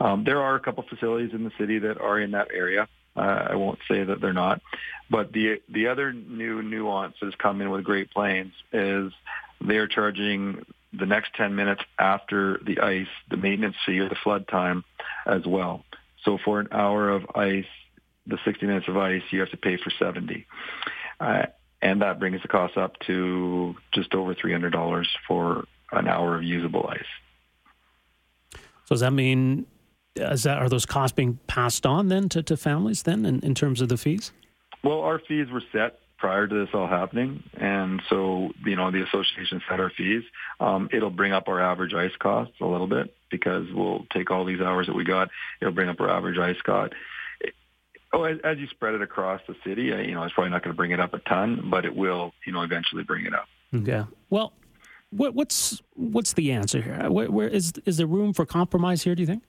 Um, 0.00 0.24
there 0.24 0.40
are 0.40 0.54
a 0.54 0.60
couple 0.60 0.82
facilities 0.88 1.34
in 1.34 1.44
the 1.44 1.52
city 1.58 1.80
that 1.80 2.00
are 2.00 2.18
in 2.18 2.30
that 2.30 2.48
area. 2.52 2.88
Uh, 3.14 3.48
I 3.50 3.56
won't 3.56 3.78
say 3.88 4.04
that 4.04 4.22
they're 4.22 4.32
not, 4.32 4.62
but 5.10 5.32
the 5.32 5.60
the 5.68 5.88
other 5.88 6.14
new 6.14 6.62
nuance 6.62 7.14
that 7.20 7.26
has 7.26 7.34
come 7.34 7.60
in 7.60 7.68
with 7.68 7.84
Great 7.84 8.10
Plains 8.10 8.54
is 8.72 9.12
they 9.60 9.76
are 9.76 9.86
charging 9.86 10.64
the 10.92 11.06
next 11.06 11.34
10 11.34 11.54
minutes 11.54 11.82
after 11.98 12.60
the 12.64 12.80
ice, 12.80 13.08
the 13.30 13.36
maintenance 13.36 13.76
fee 13.86 13.98
or 13.98 14.08
the 14.08 14.16
flood 14.22 14.46
time 14.48 14.84
as 15.26 15.46
well. 15.46 15.84
So 16.24 16.38
for 16.44 16.60
an 16.60 16.68
hour 16.72 17.10
of 17.10 17.24
ice, 17.34 17.66
the 18.26 18.38
60 18.44 18.66
minutes 18.66 18.88
of 18.88 18.96
ice, 18.96 19.22
you 19.30 19.40
have 19.40 19.50
to 19.50 19.56
pay 19.56 19.76
for 19.76 19.90
70. 19.90 20.46
Uh, 21.18 21.46
and 21.80 22.02
that 22.02 22.20
brings 22.20 22.40
the 22.42 22.48
cost 22.48 22.76
up 22.76 22.98
to 23.06 23.74
just 23.92 24.14
over 24.14 24.34
$300 24.34 25.06
for 25.26 25.64
an 25.90 26.06
hour 26.06 26.36
of 26.36 26.42
usable 26.42 26.86
ice. 26.88 28.60
So 28.84 28.94
does 28.94 29.00
that 29.00 29.12
mean 29.12 29.66
is 30.14 30.42
that 30.42 30.58
are 30.58 30.68
those 30.68 30.86
costs 30.86 31.14
being 31.14 31.38
passed 31.46 31.86
on 31.86 32.08
then 32.08 32.28
to, 32.30 32.42
to 32.42 32.56
families 32.56 33.02
then 33.04 33.24
in, 33.24 33.40
in 33.40 33.54
terms 33.54 33.80
of 33.80 33.88
the 33.88 33.96
fees? 33.96 34.30
Well, 34.84 35.00
our 35.00 35.18
fees 35.18 35.48
were 35.50 35.62
set 35.72 36.00
prior 36.22 36.46
to 36.46 36.54
this 36.54 36.68
all 36.72 36.86
happening. 36.86 37.42
And 37.54 38.00
so, 38.08 38.52
you 38.64 38.76
know, 38.76 38.92
the 38.92 39.02
association 39.02 39.60
set 39.68 39.80
our 39.80 39.90
fees. 39.90 40.22
Um, 40.60 40.88
it'll 40.92 41.10
bring 41.10 41.32
up 41.32 41.48
our 41.48 41.60
average 41.60 41.94
ice 41.94 42.14
costs 42.16 42.54
a 42.60 42.64
little 42.64 42.86
bit 42.86 43.12
because 43.28 43.66
we'll 43.74 44.06
take 44.12 44.30
all 44.30 44.44
these 44.44 44.60
hours 44.60 44.86
that 44.86 44.94
we 44.94 45.02
got. 45.02 45.30
It'll 45.60 45.74
bring 45.74 45.88
up 45.88 46.00
our 46.00 46.08
average 46.08 46.38
ice 46.38 46.60
cost. 46.62 46.92
oh, 48.12 48.22
as, 48.22 48.56
you 48.56 48.68
spread 48.68 48.94
it 48.94 49.02
across 49.02 49.40
the 49.48 49.56
city, 49.66 49.86
you 49.86 50.14
know, 50.14 50.22
it's 50.22 50.32
probably 50.32 50.50
not 50.50 50.62
going 50.62 50.72
to 50.72 50.76
bring 50.76 50.92
it 50.92 51.00
up 51.00 51.12
a 51.12 51.18
ton, 51.18 51.68
but 51.68 51.84
it 51.84 51.96
will, 51.96 52.32
you 52.46 52.52
know, 52.52 52.62
eventually 52.62 53.02
bring 53.02 53.26
it 53.26 53.34
up. 53.34 53.48
Okay. 53.74 54.04
Well, 54.30 54.52
what, 55.10 55.34
what's 55.34 55.82
what's 55.94 56.34
the 56.34 56.52
answer 56.52 56.80
here? 56.80 57.10
Where, 57.10 57.32
where 57.32 57.48
is 57.48 57.72
is 57.84 57.96
there 57.96 58.06
room 58.06 58.32
for 58.32 58.46
compromise 58.46 59.02
here? 59.02 59.16
Do 59.16 59.22
you 59.22 59.26
think? 59.26 59.42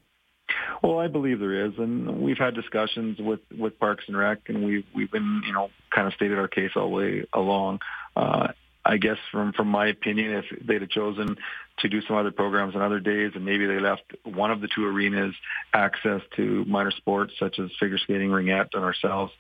Well, 0.84 1.00
I 1.00 1.08
believe 1.08 1.40
there 1.40 1.66
is, 1.66 1.72
and 1.78 2.20
we've 2.22 2.38
had 2.38 2.56
discussions 2.56 3.18
with 3.18 3.40
with 3.58 3.80
Parks 3.80 4.04
and 4.08 4.18
Rec, 4.18 4.40
and 4.48 4.66
we've 4.66 4.86
we've 4.94 5.10
been 5.10 5.42
you 5.48 5.54
know 5.54 5.70
kind 5.96 6.08
of 6.08 6.14
stated 6.14 6.38
our 6.38 6.50
case 6.50 6.72
all 6.76 6.90
the 6.90 6.96
way 6.96 7.26
along. 7.34 7.80
Uh, 8.18 8.50
I 8.84 8.98
guess 8.98 9.18
from 9.32 9.54
from 9.54 9.70
my 9.70 9.88
opinion, 9.88 10.34
if 10.34 10.68
they'd 10.68 10.82
have 10.82 10.90
chosen 10.90 11.38
to 11.80 11.88
do 11.88 12.02
some 12.02 12.18
other 12.18 12.32
programs 12.32 12.76
on 12.76 12.82
other 12.82 13.00
days, 13.00 13.32
and 13.34 13.46
maybe 13.46 13.66
they 13.66 13.80
left 13.80 14.04
one 14.26 14.52
of 14.52 14.60
the 14.60 14.68
two 14.68 14.86
arenas 14.86 15.34
access 15.74 16.22
to 16.36 16.66
minor 16.66 16.92
sports 16.92 17.32
such 17.40 17.60
as 17.60 17.70
figure 17.80 17.98
skating, 17.98 18.30
ringette, 18.30 18.68
and 18.74 18.84
ourselves, 18.84 19.32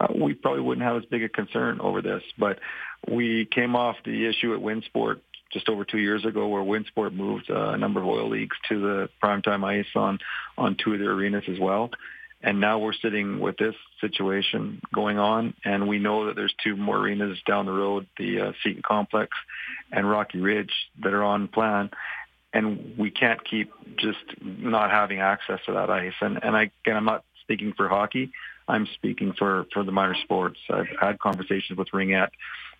uh, 0.00 0.08
we 0.12 0.34
probably 0.34 0.62
wouldn't 0.62 0.84
have 0.84 0.96
as 0.96 1.04
big 1.04 1.22
a 1.22 1.28
concern 1.28 1.80
over 1.80 2.02
this. 2.02 2.24
But 2.36 2.58
we 3.08 3.46
came 3.46 3.76
off 3.76 3.96
the 4.04 4.26
issue 4.26 4.52
at 4.52 4.60
WinSport 4.60 5.20
just 5.52 5.68
over 5.68 5.84
two 5.84 5.98
years 5.98 6.24
ago 6.24 6.48
where 6.48 6.62
WinSport 6.62 7.14
moved 7.14 7.50
uh, 7.50 7.70
a 7.70 7.78
number 7.78 8.00
of 8.00 8.06
oil 8.06 8.28
leagues 8.28 8.56
to 8.68 8.80
the 8.80 9.08
primetime 9.22 9.64
ice 9.64 9.86
on, 9.94 10.18
on 10.56 10.76
two 10.76 10.94
of 10.94 10.98
their 10.98 11.12
arenas 11.12 11.44
as 11.48 11.58
well. 11.58 11.90
And 12.40 12.60
now 12.60 12.78
we're 12.78 12.92
sitting 12.92 13.40
with 13.40 13.56
this 13.56 13.74
situation 14.00 14.80
going 14.94 15.18
on, 15.18 15.54
and 15.64 15.88
we 15.88 15.98
know 15.98 16.26
that 16.26 16.36
there's 16.36 16.54
two 16.62 16.76
more 16.76 16.96
arenas 16.96 17.36
down 17.46 17.66
the 17.66 17.72
road, 17.72 18.06
the 18.16 18.40
uh, 18.40 18.52
Seton 18.62 18.82
Complex 18.86 19.36
and 19.90 20.08
Rocky 20.08 20.38
Ridge, 20.38 20.72
that 21.02 21.12
are 21.12 21.24
on 21.24 21.48
plan. 21.48 21.90
And 22.52 22.96
we 22.96 23.10
can't 23.10 23.44
keep 23.44 23.72
just 23.96 24.18
not 24.40 24.90
having 24.90 25.18
access 25.18 25.58
to 25.66 25.72
that 25.72 25.90
ice. 25.90 26.14
And, 26.20 26.38
and 26.42 26.56
I, 26.56 26.70
again, 26.84 26.96
I'm 26.96 27.04
not 27.04 27.24
speaking 27.42 27.72
for 27.76 27.88
hockey. 27.88 28.30
I'm 28.68 28.86
speaking 28.94 29.32
for, 29.32 29.66
for 29.72 29.82
the 29.82 29.92
minor 29.92 30.16
sports. 30.22 30.58
I've 30.70 30.86
had 31.00 31.18
conversations 31.18 31.76
with 31.76 31.88
Ringette 31.88 32.30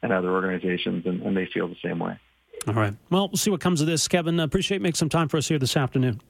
and 0.02 0.12
other 0.12 0.30
organizations, 0.30 1.04
and, 1.04 1.22
and 1.22 1.36
they 1.36 1.46
feel 1.46 1.66
the 1.66 1.76
same 1.82 1.98
way. 1.98 2.18
All 2.66 2.74
right. 2.74 2.94
Well, 3.10 3.28
we'll 3.28 3.36
see 3.36 3.50
what 3.50 3.60
comes 3.60 3.80
of 3.80 3.86
this. 3.86 4.06
Kevin, 4.08 4.40
appreciate 4.40 4.82
making 4.82 4.96
some 4.96 5.08
time 5.08 5.28
for 5.28 5.36
us 5.36 5.48
here 5.48 5.58
this 5.58 5.76
afternoon. 5.76 6.20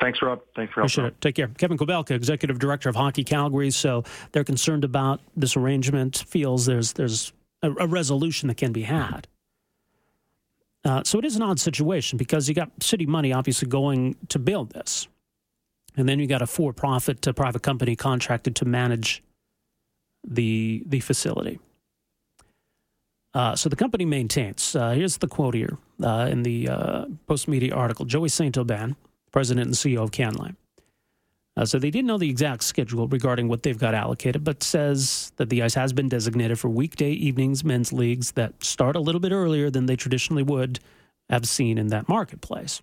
Thanks, 0.00 0.22
Rob. 0.22 0.40
Thanks 0.56 0.72
for 0.72 0.80
Appreciate 0.80 1.06
it. 1.06 1.20
Take 1.20 1.34
care. 1.34 1.48
Kevin 1.48 1.76
Kobelka, 1.76 2.12
Executive 2.12 2.58
Director 2.58 2.88
of 2.88 2.96
Hockey 2.96 3.22
Calgary. 3.22 3.70
So 3.70 4.04
they're 4.32 4.44
concerned 4.44 4.84
about 4.84 5.20
this 5.36 5.56
arrangement, 5.56 6.24
feels 6.26 6.66
there's 6.66 6.94
there's 6.94 7.32
a, 7.62 7.70
a 7.72 7.86
resolution 7.86 8.48
that 8.48 8.56
can 8.56 8.72
be 8.72 8.82
had. 8.82 9.26
Uh, 10.84 11.02
so 11.04 11.18
it 11.18 11.24
is 11.24 11.36
an 11.36 11.42
odd 11.42 11.60
situation 11.60 12.16
because 12.16 12.48
you 12.48 12.54
got 12.54 12.70
city 12.82 13.04
money 13.04 13.32
obviously 13.32 13.68
going 13.68 14.16
to 14.28 14.38
build 14.38 14.70
this. 14.70 15.08
And 15.96 16.08
then 16.08 16.18
you 16.18 16.26
got 16.26 16.40
a 16.40 16.46
for 16.46 16.72
profit 16.72 17.26
uh, 17.26 17.32
private 17.32 17.62
company 17.62 17.96
contracted 17.96 18.56
to 18.56 18.64
manage 18.64 19.22
the, 20.26 20.82
the 20.86 21.00
facility. 21.00 21.58
Uh, 23.32 23.54
so 23.54 23.68
the 23.68 23.76
company 23.76 24.04
maintains. 24.04 24.74
Uh, 24.74 24.90
here's 24.90 25.18
the 25.18 25.28
quote 25.28 25.54
here 25.54 25.78
uh, 26.02 26.28
in 26.30 26.42
the 26.42 26.68
uh, 26.68 27.04
Post 27.26 27.46
Media 27.46 27.74
article 27.74 28.04
Joey 28.04 28.28
St. 28.28 28.56
Aubin, 28.58 28.96
president 29.30 29.66
and 29.66 29.74
CEO 29.74 30.02
of 30.02 30.10
Canlan. 30.10 30.56
Uh, 31.56 31.64
so 31.64 31.78
they 31.78 31.90
didn't 31.90 32.06
know 32.06 32.18
the 32.18 32.30
exact 32.30 32.64
schedule 32.64 33.06
regarding 33.08 33.48
what 33.48 33.62
they've 33.62 33.78
got 33.78 33.94
allocated, 33.94 34.42
but 34.42 34.62
says 34.62 35.32
that 35.36 35.50
the 35.50 35.62
ice 35.62 35.74
has 35.74 35.92
been 35.92 36.08
designated 36.08 36.58
for 36.58 36.68
weekday 36.68 37.10
evenings 37.10 37.64
men's 37.64 37.92
leagues 37.92 38.32
that 38.32 38.64
start 38.64 38.96
a 38.96 39.00
little 39.00 39.20
bit 39.20 39.32
earlier 39.32 39.70
than 39.70 39.86
they 39.86 39.96
traditionally 39.96 40.42
would 40.42 40.80
have 41.28 41.46
seen 41.46 41.76
in 41.76 41.88
that 41.88 42.08
marketplace. 42.08 42.82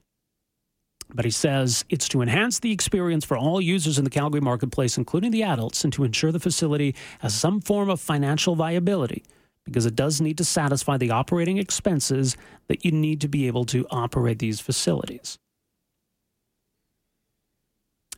But 1.13 1.25
he 1.25 1.31
says 1.31 1.85
it's 1.89 2.09
to 2.09 2.21
enhance 2.21 2.59
the 2.59 2.71
experience 2.71 3.23
for 3.25 3.37
all 3.37 3.61
users 3.61 3.97
in 3.97 4.03
the 4.03 4.09
Calgary 4.09 4.41
marketplace, 4.41 4.97
including 4.97 5.31
the 5.31 5.43
adults, 5.43 5.83
and 5.83 5.93
to 5.93 6.03
ensure 6.03 6.31
the 6.31 6.39
facility 6.39 6.93
has 7.19 7.33
some 7.33 7.61
form 7.61 7.89
of 7.89 8.01
financial 8.01 8.55
viability 8.55 9.23
because 9.67 9.85
it 9.85 9.95
does 9.95 10.21
need 10.21 10.37
to 10.37 10.45
satisfy 10.45 10.97
the 10.97 11.11
operating 11.11 11.57
expenses 11.57 12.37
that 12.67 12.85
you 12.85 12.91
need 12.91 13.21
to 13.21 13.27
be 13.27 13.47
able 13.47 13.65
to 13.65 13.85
operate 13.91 14.39
these 14.39 14.61
facilities. 14.61 15.37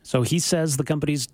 So 0.02 0.22
he 0.22 0.38
says 0.38 0.76
the 0.76 0.84
company's 0.84 1.28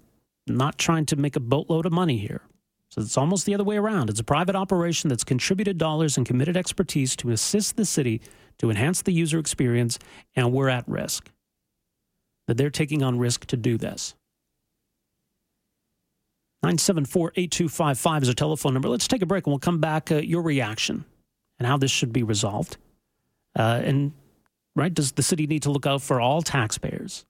not 0.46 0.78
trying 0.78 1.06
to 1.06 1.16
make 1.16 1.36
a 1.36 1.40
boatload 1.40 1.86
of 1.86 1.92
money 1.92 2.16
here. 2.16 2.40
So 2.88 3.02
it's 3.02 3.18
almost 3.18 3.44
the 3.44 3.54
other 3.54 3.64
way 3.64 3.76
around. 3.76 4.08
It's 4.08 4.20
a 4.20 4.24
private 4.24 4.56
operation 4.56 5.08
that's 5.10 5.24
contributed 5.24 5.76
dollars 5.76 6.16
and 6.16 6.26
committed 6.26 6.56
expertise 6.56 7.14
to 7.16 7.30
assist 7.30 7.76
the 7.76 7.84
city 7.84 8.22
to 8.58 8.70
enhance 8.70 9.02
the 9.02 9.12
user 9.12 9.38
experience, 9.38 9.98
and 10.34 10.52
we're 10.52 10.70
at 10.70 10.88
risk. 10.88 11.30
That 12.46 12.56
they're 12.56 12.70
taking 12.70 13.02
on 13.02 13.18
risk 13.18 13.44
to 13.46 13.56
do 13.56 13.76
this. 13.76 14.14
974 16.62 17.32
8255 17.36 18.22
is 18.22 18.28
a 18.28 18.34
telephone 18.34 18.72
number. 18.72 18.88
Let's 18.88 19.08
take 19.08 19.22
a 19.22 19.26
break 19.26 19.46
and 19.46 19.52
we'll 19.52 19.58
come 19.58 19.78
back. 19.78 20.10
Uh, 20.10 20.16
your 20.16 20.42
reaction 20.42 21.04
and 21.58 21.66
how 21.66 21.76
this 21.76 21.90
should 21.90 22.12
be 22.12 22.22
resolved. 22.22 22.76
Uh, 23.56 23.80
and, 23.84 24.12
right, 24.74 24.92
does 24.92 25.12
the 25.12 25.22
city 25.22 25.46
need 25.46 25.62
to 25.62 25.70
look 25.70 25.86
out 25.86 26.02
for 26.02 26.20
all 26.20 26.42
taxpayers 26.42 27.24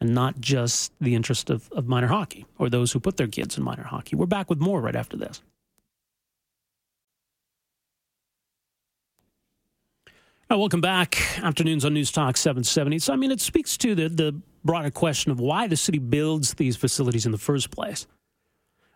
and 0.00 0.14
not 0.14 0.40
just 0.40 0.92
the 1.00 1.14
interest 1.14 1.50
of, 1.50 1.70
of 1.72 1.86
minor 1.86 2.08
hockey 2.08 2.46
or 2.58 2.68
those 2.68 2.92
who 2.92 3.00
put 3.00 3.16
their 3.16 3.28
kids 3.28 3.56
in 3.56 3.64
minor 3.64 3.84
hockey? 3.84 4.16
We're 4.16 4.26
back 4.26 4.50
with 4.50 4.60
more 4.60 4.80
right 4.80 4.96
after 4.96 5.16
this. 5.16 5.42
Welcome 10.50 10.80
back. 10.80 11.20
Afternoons 11.42 11.84
on 11.84 11.94
News 11.94 12.12
Talk 12.12 12.36
770. 12.36 13.00
So, 13.00 13.12
I 13.12 13.16
mean, 13.16 13.32
it 13.32 13.40
speaks 13.40 13.76
to 13.78 13.96
the, 13.96 14.08
the 14.08 14.40
broader 14.64 14.90
question 14.90 15.32
of 15.32 15.40
why 15.40 15.66
the 15.66 15.76
city 15.76 15.98
builds 15.98 16.54
these 16.54 16.76
facilities 16.76 17.26
in 17.26 17.32
the 17.32 17.38
first 17.38 17.72
place. 17.72 18.06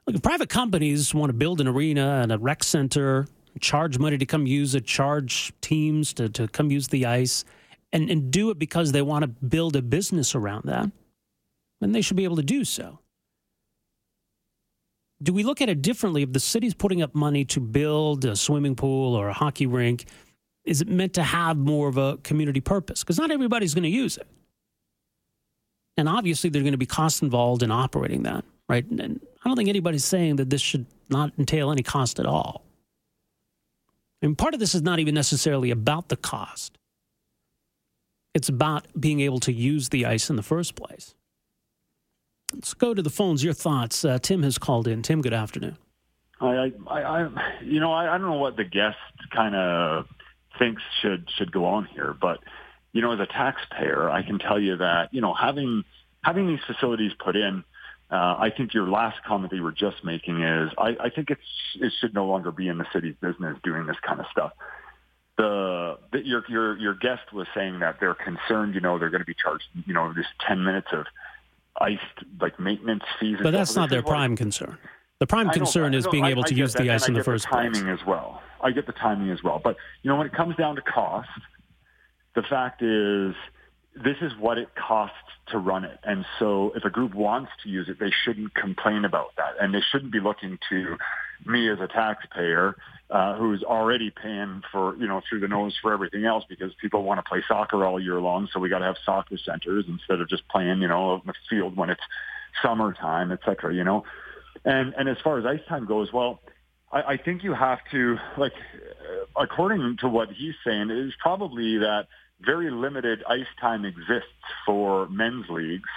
Look, 0.08 0.22
private 0.22 0.48
companies 0.48 1.14
want 1.14 1.28
to 1.28 1.34
build 1.34 1.60
an 1.60 1.68
arena 1.68 2.20
and 2.22 2.32
a 2.32 2.38
rec 2.38 2.64
center, 2.64 3.28
charge 3.60 3.98
money 3.98 4.16
to 4.16 4.24
come 4.24 4.46
use 4.46 4.74
it, 4.74 4.86
charge 4.86 5.52
teams 5.60 6.14
to, 6.14 6.30
to 6.30 6.48
come 6.48 6.70
use 6.70 6.88
the 6.88 7.04
ice, 7.04 7.44
and, 7.92 8.08
and 8.10 8.30
do 8.30 8.48
it 8.48 8.58
because 8.58 8.92
they 8.92 9.02
want 9.02 9.22
to 9.22 9.28
build 9.28 9.76
a 9.76 9.82
business 9.82 10.34
around 10.34 10.64
that, 10.64 10.90
And 11.82 11.94
they 11.94 12.00
should 12.00 12.16
be 12.16 12.24
able 12.24 12.36
to 12.36 12.42
do 12.42 12.64
so. 12.64 13.00
Do 15.22 15.34
we 15.34 15.42
look 15.42 15.60
at 15.60 15.68
it 15.68 15.82
differently 15.82 16.22
if 16.22 16.32
the 16.32 16.40
city's 16.40 16.74
putting 16.74 17.02
up 17.02 17.14
money 17.14 17.44
to 17.46 17.60
build 17.60 18.24
a 18.24 18.34
swimming 18.34 18.76
pool 18.76 19.14
or 19.14 19.28
a 19.28 19.34
hockey 19.34 19.66
rink? 19.66 20.06
Is 20.64 20.80
it 20.80 20.88
meant 20.88 21.12
to 21.14 21.22
have 21.22 21.58
more 21.58 21.86
of 21.86 21.98
a 21.98 22.16
community 22.18 22.60
purpose? 22.60 23.02
Because 23.02 23.18
not 23.18 23.30
everybody's 23.30 23.74
going 23.74 23.82
to 23.82 23.90
use 23.90 24.16
it. 24.16 24.26
And 25.98 26.08
obviously, 26.08 26.48
there's 26.48 26.62
going 26.62 26.72
to 26.72 26.78
be 26.78 26.86
costs 26.86 27.20
involved 27.20 27.62
in 27.62 27.70
operating 27.70 28.22
that, 28.22 28.44
right? 28.68 28.84
And 28.86 29.20
I 29.44 29.48
don't 29.48 29.56
think 29.56 29.68
anybody's 29.68 30.04
saying 30.04 30.36
that 30.36 30.50
this 30.50 30.60
should 30.60 30.86
not 31.08 31.32
entail 31.38 31.70
any 31.70 31.82
cost 31.82 32.18
at 32.18 32.26
all. 32.26 32.64
And 34.20 34.36
part 34.36 34.54
of 34.54 34.60
this 34.60 34.74
is 34.74 34.82
not 34.82 34.98
even 34.98 35.14
necessarily 35.14 35.70
about 35.70 36.08
the 36.08 36.16
cost. 36.16 36.76
It's 38.34 38.48
about 38.48 38.86
being 38.98 39.20
able 39.20 39.40
to 39.40 39.52
use 39.52 39.88
the 39.88 40.06
ice 40.06 40.28
in 40.28 40.36
the 40.36 40.42
first 40.42 40.74
place. 40.74 41.14
Let's 42.52 42.74
go 42.74 42.94
to 42.94 43.02
the 43.02 43.10
phones. 43.10 43.44
Your 43.44 43.54
thoughts. 43.54 44.04
Uh, 44.04 44.18
Tim 44.18 44.42
has 44.42 44.58
called 44.58 44.88
in. 44.88 45.02
Tim, 45.02 45.22
good 45.22 45.34
afternoon. 45.34 45.76
I, 46.40 46.72
I, 46.86 47.02
I 47.02 47.28
you 47.62 47.80
know, 47.80 47.92
I, 47.92 48.14
I 48.14 48.18
don't 48.18 48.26
know 48.26 48.38
what 48.38 48.56
the 48.56 48.64
guest 48.64 48.96
kind 49.34 49.54
of 49.54 50.06
thinks 50.58 50.82
should 51.00 51.28
should 51.36 51.52
go 51.52 51.64
on 51.66 51.86
here, 51.86 52.14
but 52.18 52.38
you 52.92 53.02
know, 53.02 53.12
as 53.12 53.20
a 53.20 53.26
taxpayer, 53.26 54.08
I 54.08 54.22
can 54.22 54.38
tell 54.38 54.58
you 54.58 54.76
that 54.78 55.12
you 55.12 55.20
know 55.20 55.34
having 55.34 55.84
having 56.22 56.46
these 56.46 56.60
facilities 56.66 57.12
put 57.22 57.36
in 57.36 57.64
uh, 58.10 58.36
I 58.38 58.50
think 58.56 58.72
your 58.72 58.88
last 58.88 59.22
comment 59.24 59.50
that 59.50 59.56
you 59.56 59.62
were 59.62 59.72
just 59.72 60.02
making 60.02 60.42
is 60.42 60.70
I, 60.78 60.96
I 60.98 61.10
think 61.10 61.30
it's 61.30 61.40
it 61.80 61.92
should 62.00 62.14
no 62.14 62.26
longer 62.26 62.50
be 62.50 62.68
in 62.68 62.78
the 62.78 62.86
city's 62.92 63.14
business 63.20 63.58
doing 63.62 63.86
this 63.86 63.96
kind 64.06 64.20
of 64.20 64.26
stuff. 64.32 64.52
The, 65.36 65.98
the 66.12 66.24
your 66.24 66.42
your 66.48 66.78
your 66.78 66.94
guest 66.94 67.32
was 67.32 67.46
saying 67.54 67.80
that 67.80 68.00
they're 68.00 68.14
concerned, 68.14 68.74
you 68.74 68.80
know, 68.80 68.98
they're 68.98 69.10
going 69.10 69.20
to 69.20 69.26
be 69.26 69.34
charged, 69.34 69.64
you 69.86 69.92
know, 69.92 70.12
this 70.14 70.26
ten 70.46 70.64
minutes 70.64 70.88
of 70.92 71.04
iced 71.80 72.00
like 72.40 72.58
maintenance 72.58 73.04
fees. 73.20 73.36
But 73.42 73.50
that's 73.50 73.76
not 73.76 73.90
their 73.90 74.02
prime 74.02 74.36
concern. 74.36 74.78
The 75.20 75.26
prime 75.26 75.50
concern 75.50 75.94
is 75.94 76.06
being 76.06 76.24
able 76.24 76.44
to 76.44 76.54
use 76.54 76.72
the 76.72 76.90
ice 76.90 77.08
in 77.08 77.14
the 77.14 77.24
first 77.24 77.44
the 77.44 77.50
timing 77.50 77.84
place. 77.84 77.98
as 78.00 78.06
well. 78.06 78.40
I 78.62 78.70
get 78.70 78.86
the 78.86 78.92
timing 78.92 79.30
as 79.30 79.42
well. 79.42 79.60
But 79.62 79.76
you 80.02 80.10
know, 80.10 80.16
when 80.16 80.26
it 80.26 80.32
comes 80.32 80.56
down 80.56 80.76
to 80.76 80.82
cost, 80.82 81.28
the 82.34 82.42
fact 82.42 82.82
is 82.82 83.34
this 84.04 84.16
is 84.20 84.32
what 84.38 84.58
it 84.58 84.68
costs 84.74 85.16
to 85.48 85.58
run 85.58 85.84
it. 85.84 85.98
And 86.04 86.24
so 86.38 86.72
if 86.76 86.84
a 86.84 86.90
group 86.90 87.14
wants 87.14 87.50
to 87.62 87.68
use 87.68 87.88
it, 87.88 87.98
they 87.98 88.12
shouldn't 88.24 88.54
complain 88.54 89.04
about 89.04 89.34
that. 89.36 89.54
And 89.60 89.74
they 89.74 89.80
shouldn't 89.90 90.12
be 90.12 90.20
looking 90.20 90.58
to 90.70 90.96
me 91.44 91.70
as 91.70 91.78
a 91.80 91.88
taxpayer 91.88 92.76
uh, 93.10 93.36
who's 93.36 93.62
already 93.62 94.10
paying 94.10 94.62
for, 94.70 94.96
you 94.96 95.06
know, 95.06 95.22
through 95.28 95.40
the 95.40 95.48
nose 95.48 95.76
for 95.80 95.92
everything 95.92 96.24
else 96.24 96.44
because 96.48 96.72
people 96.80 97.02
want 97.02 97.18
to 97.18 97.28
play 97.28 97.42
soccer 97.48 97.84
all 97.84 97.98
year 97.98 98.20
long. 98.20 98.48
So 98.52 98.60
we 98.60 98.68
got 98.68 98.80
to 98.80 98.84
have 98.84 98.96
soccer 99.04 99.38
centers 99.38 99.84
instead 99.88 100.20
of 100.20 100.28
just 100.28 100.46
playing, 100.48 100.80
you 100.82 100.88
know, 100.88 101.10
on 101.10 101.22
the 101.24 101.34
field 101.48 101.76
when 101.76 101.90
it's 101.90 102.02
summertime, 102.62 103.32
et 103.32 103.40
cetera, 103.44 103.74
you 103.74 103.84
know. 103.84 104.04
And, 104.64 104.94
and 104.98 105.08
as 105.08 105.16
far 105.24 105.38
as 105.38 105.46
ice 105.46 105.66
time 105.68 105.86
goes, 105.86 106.12
well, 106.12 106.40
I, 106.92 107.02
I 107.02 107.16
think 107.16 107.42
you 107.42 107.54
have 107.54 107.78
to, 107.92 108.18
like, 108.36 108.54
according 109.36 109.98
to 110.00 110.08
what 110.08 110.30
he's 110.30 110.54
saying, 110.64 110.90
is 110.90 111.14
probably 111.20 111.78
that– 111.78 112.06
very 112.40 112.70
limited 112.70 113.22
ice 113.28 113.46
time 113.60 113.84
exists 113.84 114.28
for 114.64 115.08
men's 115.08 115.46
leagues 115.48 115.88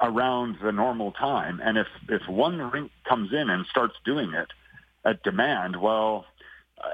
around 0.00 0.56
the 0.62 0.72
normal 0.72 1.12
time. 1.12 1.60
And 1.62 1.78
if, 1.78 1.86
if 2.08 2.28
one 2.28 2.58
rink 2.70 2.90
comes 3.08 3.32
in 3.32 3.48
and 3.48 3.64
starts 3.66 3.94
doing 4.04 4.34
it 4.34 4.48
at 5.04 5.22
demand, 5.22 5.80
well, 5.80 6.26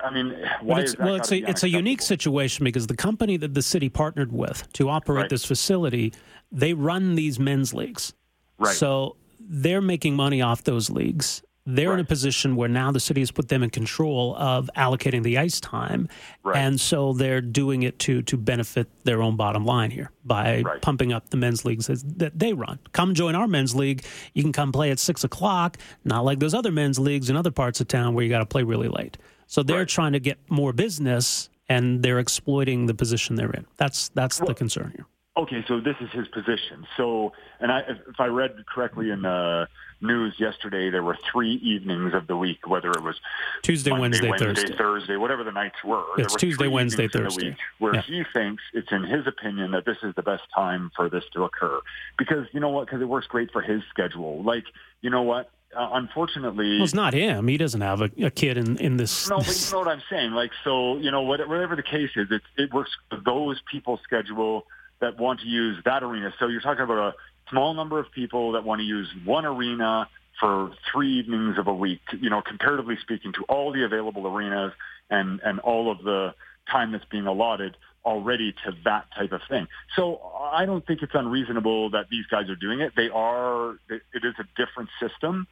I 0.04 0.10
mean, 0.12 0.34
why 0.60 0.82
is 0.82 0.94
that 0.94 1.04
well, 1.04 1.16
it's 1.16 1.32
a 1.32 1.38
it's 1.38 1.64
a 1.64 1.68
unique 1.68 2.02
situation 2.02 2.64
because 2.64 2.86
the 2.86 2.96
company 2.96 3.36
that 3.38 3.54
the 3.54 3.62
city 3.62 3.88
partnered 3.88 4.32
with 4.32 4.72
to 4.74 4.88
operate 4.88 5.22
right. 5.22 5.30
this 5.30 5.44
facility, 5.44 6.12
they 6.52 6.72
run 6.72 7.16
these 7.16 7.40
men's 7.40 7.74
leagues. 7.74 8.14
Right. 8.58 8.74
So 8.74 9.16
they're 9.40 9.80
making 9.80 10.14
money 10.14 10.40
off 10.40 10.62
those 10.62 10.88
leagues, 10.88 11.42
they're 11.64 11.90
right. 11.90 11.94
in 11.94 12.00
a 12.00 12.04
position 12.04 12.56
where 12.56 12.68
now 12.68 12.90
the 12.90 13.00
city 13.00 13.20
has 13.20 13.30
put 13.30 13.48
them 13.48 13.62
in 13.62 13.70
control 13.70 14.34
of 14.36 14.68
allocating 14.76 15.22
the 15.22 15.38
ice 15.38 15.60
time, 15.60 16.08
right. 16.42 16.56
and 16.56 16.80
so 16.80 17.12
they're 17.12 17.40
doing 17.40 17.84
it 17.84 17.98
to 18.00 18.22
to 18.22 18.36
benefit 18.36 18.88
their 19.04 19.22
own 19.22 19.36
bottom 19.36 19.64
line 19.64 19.90
here 19.90 20.10
by 20.24 20.62
right. 20.62 20.82
pumping 20.82 21.12
up 21.12 21.30
the 21.30 21.36
men's 21.36 21.64
leagues 21.64 21.86
that 21.86 22.38
they 22.38 22.52
run. 22.52 22.78
Come 22.92 23.14
join 23.14 23.34
our 23.34 23.46
men's 23.46 23.74
league. 23.74 24.04
You 24.34 24.42
can 24.42 24.52
come 24.52 24.72
play 24.72 24.90
at 24.90 24.98
six 24.98 25.24
o'clock, 25.24 25.78
not 26.04 26.24
like 26.24 26.40
those 26.40 26.54
other 26.54 26.72
men's 26.72 26.98
leagues 26.98 27.30
in 27.30 27.36
other 27.36 27.52
parts 27.52 27.80
of 27.80 27.88
town 27.88 28.14
where 28.14 28.24
you 28.24 28.30
got 28.30 28.40
to 28.40 28.46
play 28.46 28.62
really 28.64 28.88
late. 28.88 29.18
So 29.46 29.62
they're 29.62 29.84
trying 29.84 30.12
to 30.12 30.20
get 30.20 30.38
more 30.48 30.72
business, 30.72 31.50
and 31.68 32.02
they're 32.02 32.18
exploiting 32.18 32.86
the 32.86 32.94
position 32.94 33.36
they're 33.36 33.52
in. 33.52 33.66
That's 33.76 34.08
that's 34.10 34.40
well, 34.40 34.48
the 34.48 34.54
concern 34.54 34.92
here. 34.96 35.06
Okay, 35.34 35.64
so 35.66 35.80
this 35.80 35.96
is 36.02 36.10
his 36.10 36.28
position. 36.28 36.86
So, 36.98 37.32
and 37.58 37.72
I, 37.72 37.80
if 37.80 38.20
I 38.20 38.26
read 38.26 38.54
correctly 38.66 39.10
in 39.10 39.22
the 39.22 39.66
news 40.02 40.34
yesterday, 40.38 40.90
there 40.90 41.02
were 41.02 41.16
three 41.32 41.54
evenings 41.54 42.12
of 42.12 42.26
the 42.26 42.36
week, 42.36 42.68
whether 42.68 42.90
it 42.90 43.02
was 43.02 43.18
Tuesday, 43.62 43.92
Monday, 43.92 44.02
Wednesday, 44.02 44.28
Wednesday, 44.28 44.52
Thursday, 44.52 44.76
Thursday, 44.76 45.16
whatever 45.16 45.42
the 45.42 45.52
nights 45.52 45.82
were. 45.82 46.04
It's 46.18 46.34
were 46.34 46.38
Tuesday, 46.38 46.68
Wednesday, 46.68 47.08
Thursday. 47.08 47.56
Where 47.78 47.94
yeah. 47.94 48.02
he 48.02 48.24
thinks 48.34 48.62
it's 48.74 48.92
in 48.92 49.04
his 49.04 49.26
opinion 49.26 49.70
that 49.70 49.86
this 49.86 49.96
is 50.02 50.14
the 50.16 50.22
best 50.22 50.42
time 50.54 50.90
for 50.94 51.08
this 51.08 51.24
to 51.32 51.44
occur 51.44 51.80
because 52.18 52.46
you 52.52 52.60
know 52.60 52.68
what? 52.68 52.86
Because 52.86 53.00
it 53.00 53.08
works 53.08 53.26
great 53.26 53.50
for 53.52 53.62
his 53.62 53.80
schedule. 53.88 54.42
Like 54.42 54.64
you 55.00 55.08
know 55.08 55.22
what? 55.22 55.50
Uh, 55.74 55.88
unfortunately, 55.94 56.76
well, 56.76 56.84
it's 56.84 56.92
not 56.92 57.14
him. 57.14 57.48
He 57.48 57.56
doesn't 57.56 57.80
have 57.80 58.02
a, 58.02 58.10
a, 58.22 58.30
kid 58.30 58.58
in, 58.58 58.76
in 58.76 58.98
this. 58.98 59.30
No, 59.30 59.38
but 59.38 59.46
you 59.48 59.72
know 59.72 59.78
what 59.78 59.88
I'm 59.88 60.02
saying. 60.10 60.32
Like, 60.32 60.50
so 60.62 60.98
you 60.98 61.10
know, 61.10 61.22
whatever 61.22 61.74
the 61.74 61.82
case 61.82 62.10
is, 62.16 62.30
it 62.30 62.42
it 62.58 62.74
works 62.74 62.90
for 63.08 63.18
those 63.24 63.62
people's 63.70 64.00
schedule 64.04 64.66
that 65.02 65.18
want 65.18 65.40
to 65.40 65.46
use 65.46 65.76
that 65.84 66.02
arena. 66.02 66.32
So 66.38 66.46
you're 66.46 66.62
talking 66.62 66.84
about 66.84 66.98
a 66.98 67.14
small 67.50 67.74
number 67.74 67.98
of 67.98 68.10
people 68.12 68.52
that 68.52 68.64
want 68.64 68.78
to 68.80 68.84
use 68.84 69.08
one 69.24 69.44
arena 69.44 70.08
for 70.40 70.72
three 70.90 71.18
evenings 71.18 71.58
of 71.58 71.66
a 71.66 71.74
week, 71.74 72.00
you 72.18 72.30
know, 72.30 72.40
comparatively 72.40 72.96
speaking 73.02 73.32
to 73.34 73.42
all 73.48 73.72
the 73.72 73.84
available 73.84 74.26
arenas 74.26 74.72
and, 75.10 75.40
and 75.44 75.60
all 75.60 75.92
of 75.92 76.02
the 76.02 76.34
time 76.70 76.92
that's 76.92 77.04
being 77.10 77.26
allotted 77.26 77.76
already 78.04 78.52
to 78.64 78.72
that 78.84 79.06
type 79.14 79.32
of 79.32 79.40
thing. 79.48 79.68
So 79.94 80.20
I 80.52 80.64
don't 80.66 80.86
think 80.86 81.02
it's 81.02 81.14
unreasonable 81.14 81.90
that 81.90 82.06
these 82.08 82.26
guys 82.26 82.48
are 82.48 82.56
doing 82.56 82.80
it. 82.80 82.92
They 82.96 83.10
are, 83.10 83.72
it 83.90 84.24
is 84.24 84.34
a 84.38 84.44
different 84.56 84.88
system. 85.00 85.46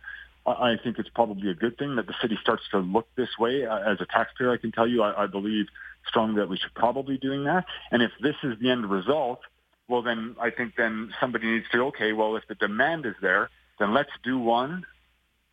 I 0.46 0.76
think 0.82 0.98
it's 0.98 1.10
probably 1.10 1.50
a 1.50 1.54
good 1.54 1.76
thing 1.76 1.96
that 1.96 2.06
the 2.06 2.14
city 2.22 2.38
starts 2.40 2.62
to 2.70 2.78
look 2.78 3.06
this 3.14 3.28
way. 3.38 3.66
Uh, 3.66 3.78
as 3.78 4.00
a 4.00 4.06
taxpayer, 4.06 4.50
I 4.50 4.56
can 4.56 4.72
tell 4.72 4.86
you, 4.86 5.02
I, 5.02 5.24
I 5.24 5.26
believe 5.26 5.66
strongly 6.06 6.36
that 6.40 6.48
we 6.48 6.56
should 6.56 6.74
probably 6.74 7.14
be 7.14 7.18
doing 7.18 7.44
that. 7.44 7.64
And 7.90 8.02
if 8.02 8.10
this 8.20 8.36
is 8.42 8.58
the 8.60 8.70
end 8.70 8.90
result, 8.90 9.40
well, 9.88 10.02
then 10.02 10.36
I 10.40 10.50
think 10.50 10.74
then 10.76 11.12
somebody 11.20 11.46
needs 11.46 11.66
to, 11.72 11.86
okay, 11.86 12.12
well, 12.12 12.36
if 12.36 12.44
the 12.48 12.54
demand 12.54 13.06
is 13.06 13.14
there, 13.20 13.50
then 13.78 13.92
let's 13.92 14.10
do 14.22 14.38
one 14.38 14.84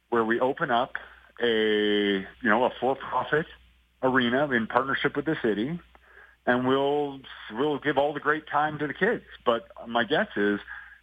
where 0.10 0.24
we 0.24 0.40
open 0.40 0.72
up 0.72 0.94
a, 1.42 1.48
you 1.48 2.50
know, 2.50 2.66
a 2.66 2.72
for-profit 2.80 3.46
arena 4.04 4.50
in 4.52 4.68
partnership 4.68 5.16
with 5.16 5.26
the 5.26 5.36
city 5.42 5.80
and 6.48 6.66
we'll 6.66 7.20
we'll 7.54 7.78
give 7.78 7.98
all 7.98 8.14
the 8.14 8.20
great 8.20 8.48
time 8.48 8.80
to 8.80 8.88
the 8.88 8.94
kids. 8.94 9.26
But 9.46 9.68
my 9.88 10.06
guess 10.06 10.30
is 10.36 10.60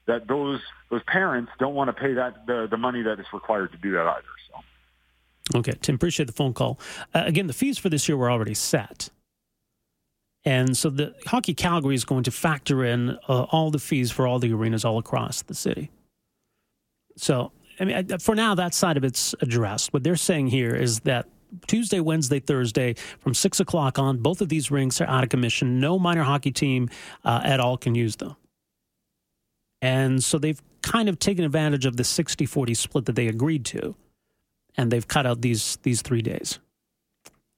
that 0.06 0.26
those 0.26 0.60
those 0.90 1.02
parents 1.04 1.52
don't 1.58 1.74
want 1.74 1.88
to 1.88 1.92
pay 1.92 2.14
that 2.14 2.46
the, 2.46 2.66
the 2.68 2.78
money 2.78 3.02
that 3.02 3.20
is 3.20 3.26
required 3.32 3.70
to 3.72 3.78
do 3.78 3.92
that 3.92 4.06
either. 4.06 4.24
So. 4.48 5.58
Okay, 5.58 5.74
Tim, 5.82 5.94
appreciate 5.94 6.26
the 6.26 6.32
phone 6.32 6.54
call. 6.54 6.80
Uh, 7.14 7.22
again, 7.26 7.46
the 7.46 7.52
fees 7.52 7.78
for 7.78 7.90
this 7.90 8.08
year 8.08 8.16
were 8.16 8.30
already 8.30 8.54
set. 8.54 9.10
And 10.44 10.76
so 10.76 10.90
the 10.90 11.14
Hockey 11.26 11.54
Calgary 11.54 11.94
is 11.94 12.04
going 12.04 12.24
to 12.24 12.30
factor 12.30 12.84
in 12.84 13.18
uh, 13.28 13.44
all 13.44 13.70
the 13.70 13.78
fees 13.78 14.10
for 14.10 14.26
all 14.26 14.38
the 14.38 14.52
arenas 14.52 14.84
all 14.84 14.98
across 14.98 15.42
the 15.42 15.54
city. 15.54 15.90
So, 17.16 17.52
I 17.80 17.84
mean, 17.84 18.18
for 18.18 18.34
now, 18.34 18.54
that 18.54 18.74
side 18.74 18.96
of 18.96 19.04
it's 19.04 19.34
addressed. 19.40 19.92
What 19.92 20.02
they're 20.02 20.16
saying 20.16 20.48
here 20.48 20.74
is 20.74 21.00
that 21.00 21.28
Tuesday, 21.66 22.00
Wednesday, 22.00 22.40
Thursday, 22.40 22.94
from 23.20 23.32
six 23.32 23.60
o'clock 23.60 23.98
on, 23.98 24.18
both 24.18 24.40
of 24.40 24.48
these 24.48 24.70
rinks 24.70 25.00
are 25.00 25.06
out 25.06 25.22
of 25.22 25.30
commission. 25.30 25.80
No 25.80 25.98
minor 25.98 26.22
hockey 26.22 26.50
team 26.50 26.90
uh, 27.24 27.40
at 27.42 27.60
all 27.60 27.76
can 27.76 27.94
use 27.94 28.16
them. 28.16 28.36
And 29.80 30.22
so 30.22 30.38
they've 30.38 30.60
kind 30.82 31.08
of 31.08 31.18
taken 31.18 31.44
advantage 31.44 31.86
of 31.86 31.96
the 31.96 32.04
60 32.04 32.46
40 32.46 32.74
split 32.74 33.04
that 33.06 33.16
they 33.16 33.28
agreed 33.28 33.64
to. 33.66 33.94
And 34.76 34.90
they've 34.90 35.06
cut 35.06 35.24
out 35.24 35.40
these 35.40 35.78
these 35.82 36.02
three 36.02 36.22
days. 36.22 36.58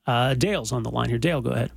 Uh, 0.06 0.34
Dale's 0.34 0.70
on 0.70 0.82
the 0.82 0.90
line 0.90 1.08
here. 1.08 1.18
Dale, 1.18 1.40
go 1.40 1.50
ahead. 1.50 1.72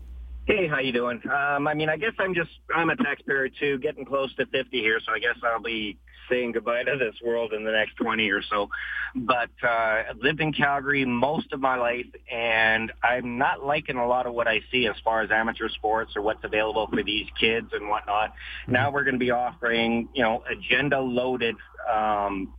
Hey, 0.50 0.68
how 0.68 0.80
you 0.80 0.92
doing? 0.92 1.22
Um, 1.26 1.68
I 1.68 1.76
mean, 1.76 1.90
I 1.90 1.98
guess 1.98 2.14
I'm 2.18 2.34
just 2.34 2.50
I'm 2.76 2.90
a 2.90 2.96
taxpayer 2.96 3.50
too, 3.50 3.78
getting 3.78 4.04
close 4.04 4.34
to 4.38 4.48
50 4.48 4.80
here, 4.80 5.00
so 5.06 5.12
I 5.12 5.20
guess 5.20 5.36
I'll 5.44 5.62
be 5.62 6.00
saying 6.28 6.54
goodbye 6.54 6.86
to 6.86 6.98
this 6.98 7.14
world 7.24 7.54
in 7.54 7.64
the 7.64 7.72
next 7.72 7.98
20 7.98 8.28
or 8.32 8.42
so. 8.42 8.68
But 9.16 9.52
uh, 9.64 9.68
I've 10.10 10.18
lived 10.18 10.42
in 10.42 10.52
Calgary 10.52 11.06
most 11.06 11.54
of 11.54 11.60
my 11.60 11.76
life, 11.78 12.08
and 12.32 12.92
I'm 13.04 13.38
not 13.38 13.64
liking 13.64 13.98
a 13.98 14.08
lot 14.08 14.26
of 14.26 14.34
what 14.34 14.48
I 14.48 14.62
see 14.72 14.88
as 14.88 14.96
far 15.04 15.22
as 15.22 15.30
amateur 15.30 15.70
sports 15.70 16.14
or 16.16 16.24
what's 16.24 16.44
available 16.44 16.88
for 16.88 17.04
these 17.04 17.28
kids 17.40 17.68
and 17.72 17.88
whatnot. 17.88 18.34
Now 18.68 18.90
we're 18.90 19.04
going 19.04 19.14
to 19.14 19.20
be 19.20 19.30
offering, 19.30 20.10
you 20.16 20.24
know, 20.24 20.44
agenda-loaded 20.50 21.58
um, 21.88 22.56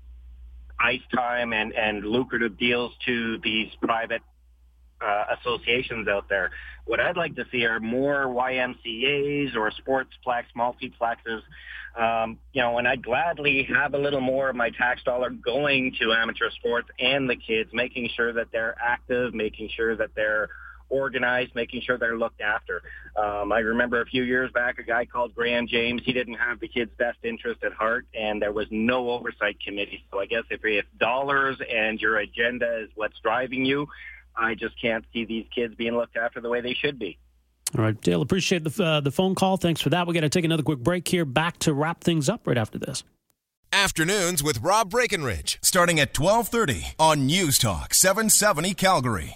ice 0.78 1.02
time 1.12 1.52
and, 1.52 1.73
and 1.73 2.04
lucrative 2.04 2.56
deals 2.56 2.92
to 3.06 3.38
these 3.38 3.73
private 3.82 4.23
uh, 5.00 5.25
associations 5.40 6.09
out 6.09 6.28
there. 6.28 6.50
What 6.87 7.00
I'd 7.00 7.16
like 7.16 7.37
to 7.37 7.45
see 7.50 7.64
are 7.66 7.80
more 7.80 8.26
YMCA's 8.26 9.57
or 9.57 9.71
sportsplex, 9.71 10.45
multiplexes. 10.57 11.42
Um, 11.99 12.38
you 12.52 12.62
know, 12.62 12.78
and 12.78 12.87
I'd 12.87 13.02
gladly 13.02 13.69
have 13.75 13.95
a 13.95 13.99
little 13.99 14.21
more 14.21 14.49
of 14.49 14.57
my 14.57 14.71
tax 14.71 15.02
dollar 15.02 15.30
going 15.30 15.95
to 16.00 16.12
amateur 16.12 16.50
sports 16.50 16.88
and 16.99 17.28
the 17.28 17.37
kids, 17.37 17.71
making 17.73 18.11
sure 18.14 18.33
that 18.33 18.49
they're 18.52 18.76
active, 18.80 19.35
making 19.35 19.71
sure 19.75 19.97
that 19.97 20.11
they're 20.14 20.50
organized, 20.90 21.54
making 21.54 21.80
sure 21.83 21.97
they're 21.97 22.19
looked 22.19 22.40
after. 22.40 22.83
Um, 23.16 23.52
I 23.52 23.61
remember 23.61 24.00
a 24.02 24.07
few 24.07 24.25
years 24.25 24.50
back, 24.52 24.78
a 24.78 24.83
guy 24.83 25.04
called 25.07 25.35
Graham 25.35 25.66
James. 25.66 26.02
He 26.04 26.12
didn't 26.12 26.35
have 26.35 26.61
the 26.61 26.69
kids' 26.69 26.90
best 26.99 27.19
interest 27.23 27.62
at 27.64 27.73
heart, 27.73 28.07
and 28.19 28.42
there 28.42 28.52
was 28.52 28.66
no 28.71 29.11
oversight 29.11 29.57
committee. 29.64 30.04
So 30.11 30.21
I 30.21 30.26
guess 30.26 30.45
if, 30.50 30.60
if 30.65 30.84
dollars 30.99 31.56
and 31.69 32.00
your 32.00 32.19
agenda 32.19 32.82
is 32.82 32.91
what's 32.95 33.19
driving 33.23 33.65
you, 33.65 33.86
I 34.36 34.54
just 34.54 34.80
can't 34.80 35.04
see 35.12 35.25
these 35.25 35.47
kids 35.54 35.75
being 35.75 35.95
looked 35.95 36.16
after 36.16 36.40
the 36.40 36.49
way 36.49 36.60
they 36.60 36.75
should 36.75 36.99
be. 36.99 37.19
All 37.76 37.84
right, 37.84 38.00
Dale, 38.00 38.23
appreciate 38.23 38.64
the, 38.64 38.84
uh, 38.84 39.00
the 39.00 39.12
phone 39.12 39.34
call. 39.34 39.56
Thanks 39.56 39.80
for 39.80 39.90
that. 39.90 40.06
we 40.06 40.14
got 40.14 40.23
to 40.23 40.28
take 40.28 40.45
another 40.45 40.62
quick 40.62 40.80
break 40.80 41.06
here. 41.06 41.25
Back 41.25 41.58
to 41.60 41.73
wrap 41.73 42.02
things 42.02 42.28
up 42.28 42.47
right 42.47 42.58
after 42.58 42.78
this. 42.78 43.04
Afternoons 43.73 44.43
with 44.43 44.58
Rob 44.62 44.90
Breckenridge, 44.90 45.60
starting 45.62 46.00
at 46.00 46.19
1230 46.19 46.95
on 46.99 47.26
News 47.26 47.56
Talk 47.56 47.95
770 47.95 48.75
Calgary. 48.75 49.28